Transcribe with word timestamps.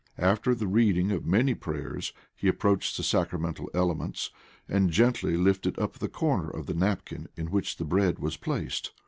After 0.17 0.55
the 0.55 0.65
reading 0.65 1.11
of 1.11 1.27
many 1.27 1.53
prayers, 1.53 2.11
he 2.35 2.47
approached 2.47 2.97
the 2.97 3.03
sacramental 3.03 3.69
elements, 3.71 4.31
and 4.67 4.89
gently 4.89 5.37
lifted 5.37 5.77
up 5.77 5.99
the 5.99 6.09
corner 6.09 6.49
of 6.49 6.65
the 6.65 6.73
napkin 6.73 7.27
in 7.35 7.51
which 7.51 7.77
the 7.77 7.85
bread 7.85 8.17
was 8.17 8.35
placed. 8.35 8.93